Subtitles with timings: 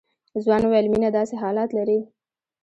[0.43, 1.99] ځوان وويل مينه داسې حالات لري.